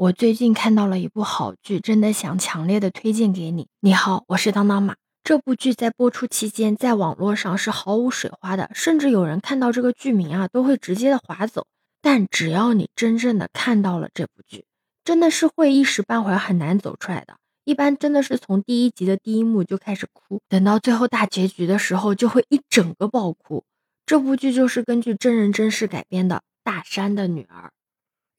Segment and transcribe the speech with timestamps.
[0.00, 3.68] 我最近看到了一部好剧，真的想强烈的推荐给你。
[3.80, 4.96] 你好，我是当当马。
[5.22, 11.66] 这部剧在播出期间，在网络上是毫无水花的，甚至有人看到这个剧名啊，都会直接的划走。
[12.00, 14.64] 但只要你真正的看到了这部剧，
[15.04, 17.36] 真的是会一时半会儿很难走出来的。
[17.66, 23.64] 一般真的是从第一集的第一幕就开始哭，等到最后大结局的时候，就会一整个爆哭。
[24.06, 27.66] 这部剧就是根据真人真事改编的《大山的女儿》。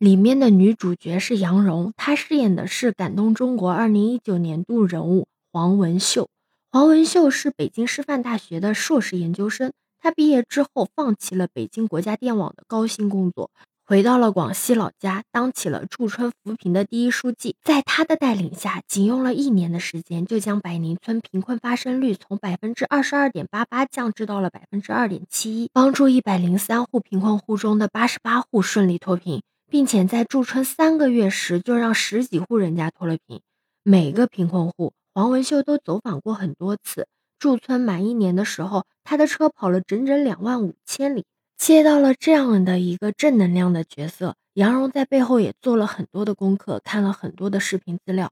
[0.01, 6.27] 里面的女主角是杨蓉，她饰演的是感动中国二零一九年度人物黄文秀。
[6.71, 13.51] 黄文秀是北京师范大学的硕士研究生，她毕业之后放弃了北京国家电网的高薪工作，
[13.85, 17.55] 回到了广西老家，当起了驻村扶贫的第一书记。
[17.63, 29.43] 在她的带领下，仅用了一年的时间，就将百宁村贫困发生率从百分之二十二点八八降至到了百分之二点七一，帮助一百零三户贫困户中的八十八户顺利脱贫。
[29.71, 33.39] 并且在驻村三个月时，就让十几户人家脱了贫。
[33.83, 37.07] 每个贫困户，黄文秀都走访过很多次。
[37.39, 41.23] 驻村满一年的时候，他的车跑了整整两万五千里。
[41.57, 48.29] 接到了这样的一个正能量的角色，杨蓉在背后也做了很多的功课，看了很多的视频资料。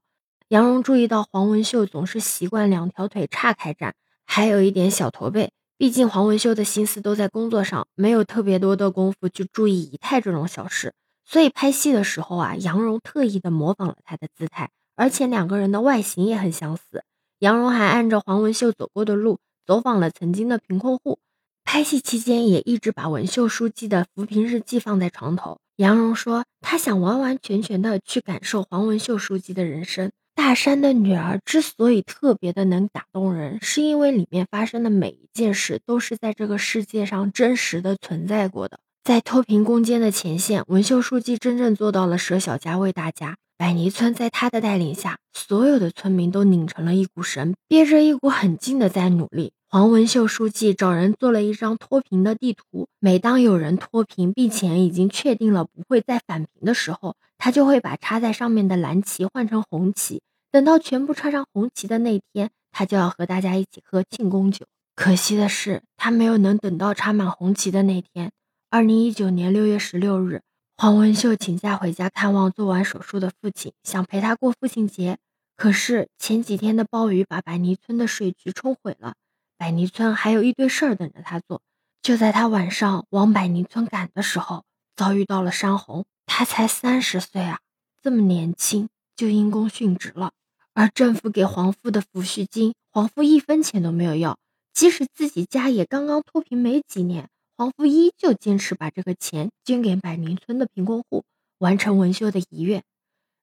[0.50, 5.54] 杨蓉注意到黄文秀总是习惯两条腿岔开站，还有一点小驼背。
[5.78, 10.94] 毕竟黄文秀的心思都在工作上，没有特别多的功夫去注意仪态这种小事。
[11.32, 17.04] 所以拍戏的时候啊，杨蓉特意的模仿了他的姿态，而且两个人的外形也很相似。
[17.38, 21.20] 杨蓉还按照黄文秀走过的路走访了曾经的贫困户。
[21.64, 25.60] 拍戏期间也一直把文秀书记的扶贫日记放在床头。
[25.76, 30.12] 杨蓉说，她想完完全全的去感受黄文秀书记的人生。
[30.34, 38.80] 大山的女儿之所以特别的能打动人，是因为里面发生的每一件事都是在这个世界上真实的存在过的。
[39.10, 43.38] 在脱贫攻坚的前线，文秀书记真正做到了舍小家为大家。
[43.58, 49.52] 百泥村在他的带领下，所有的村民都拧成了一股绳，憋着一股狠劲的在努力。
[49.68, 60.22] 黄文秀书记找人做了一张脱贫的地图，每当有人脱贫，并且已经确定了不会再返贫的时候，他就会把插在上面的蓝旗换成红旗。
[60.52, 64.68] 等到全部插上红旗的那天，他就要和大家一起喝庆功酒。
[64.96, 68.30] 可惜的是，他没有能等到插满红旗的那天。
[68.72, 70.44] 二零一九年六月十六日，
[70.78, 75.18] 黄文秀请假回家看望做完手术的父亲，想陪他过父亲节。
[75.58, 79.16] 可是前几天的暴雨把百泥村的水渠冲毁了，
[79.58, 81.64] 百泥村还有一堆事儿等着他做。
[82.04, 84.64] 就在他晚上往百泥村赶的时候，
[84.96, 86.06] 遭遇到了山洪。
[86.28, 87.62] 他才三十岁啊，
[88.04, 90.34] 这么年轻就因公殉职了。
[90.76, 94.38] 而政府给黄父的抚恤金，黄父一分钱都没有要，
[94.76, 97.30] 即使自己家也刚刚脱贫没几年。
[97.60, 101.26] 黄福依旧坚持把这个钱捐给百宁村的贫困户，
[101.58, 102.84] 完成文秀的遗愿。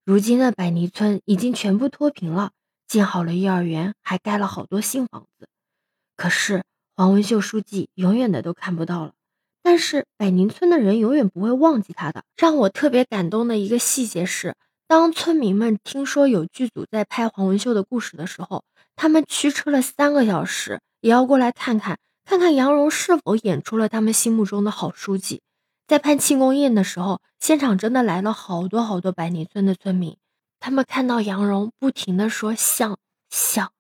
[0.07, 2.53] 如今的百宁村已经全部脱贫了，
[2.89, 5.47] 建好了幼儿园，还盖了好多新房子。
[6.17, 6.65] 可是
[6.97, 9.13] 黄文秀书记永远的都看不到了。
[9.63, 12.25] 但是百宁村的人永远不会忘记他的。
[12.39, 14.55] 让我特别感动的一个细节是，
[14.89, 21.99] 当村民们听说有剧组在拍黄文秀的故事的时候，他们驱车了三个小时，也要过来看看。
[22.29, 25.43] 看看杨蓉是否演出了他们心目中的好书记。
[25.87, 30.17] 在拍庆功宴的时候，现场真的来了好多好多百里村的村民。
[30.59, 32.99] 他们看到杨蓉，不停的说像
[33.31, 33.71] 像，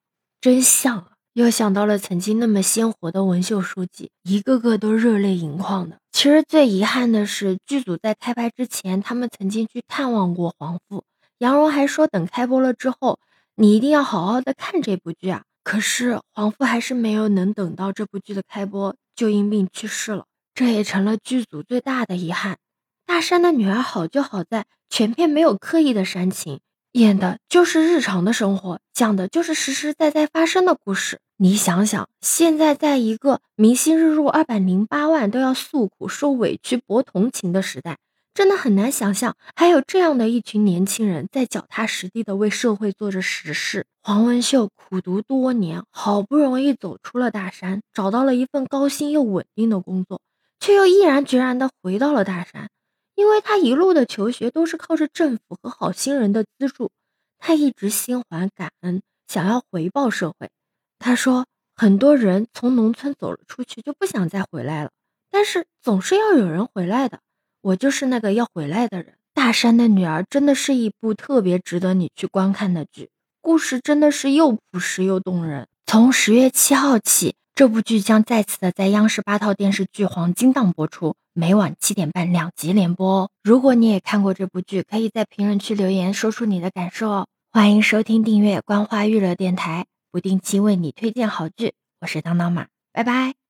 [0.41, 1.09] 真像啊！
[1.33, 5.99] 又想到了曾经那么鲜活的文秀书记，一个个都热泪盈眶的。
[6.13, 11.03] 其实最遗憾的是，剧组在开拍之前，他们曾经去探望过黄父。
[11.39, 13.19] 杨蓉还说，等开播了之后，
[13.57, 15.43] 你一定要好好的看这部剧啊。
[15.67, 22.59] 可是黄父还是没有能等到这部剧的开播，就因病去世了，这也成了剧组最大的遗憾。
[23.05, 26.61] 大山的女儿好就好在全片没有刻意的煽情，
[26.93, 31.19] 演的就是日常的生活，讲的就是实实在在发生的故事。
[31.37, 37.99] 你想想，现在在一个明星日入二百零八万都要诉苦、受委屈、博同情的时代。
[38.37, 43.87] 真的很难想象，还有这样的一群年轻人在脚踏实地的为社会做着实事。
[44.03, 50.21] 黄文秀苦读多年，好不容易走出了大山，找到了一份高薪又稳定的工作，
[50.61, 52.69] 却又毅然决然的回到了大山，
[53.15, 56.91] 因为他一路的求学都是靠着政府和好心人的资助，
[57.39, 60.51] 他一直心怀感恩，想要回报社会。
[60.99, 64.91] 他说，很多人从农村走了出去就不想再回来了，
[65.31, 67.21] 但是总是要有人回来的。
[67.67, 69.15] 我就是那个要回来的人。
[69.35, 73.11] 大山的女儿真的是一部特别值得你去观看的剧，
[73.41, 75.67] 故事真的是又朴实又动人。
[75.85, 83.31] 从十月七号起，这部剧将再次的在央视八套电视剧黄金档播出，每晚七点半两集连播哦。
[83.43, 87.27] 如果你也看过这部剧，可以在评论区留言说出你的感受哦。
[87.51, 91.75] 欢迎收听订阅《观花娱乐电台》，不定期为你推荐好剧。
[92.01, 93.46] 我是当当马，拜拜。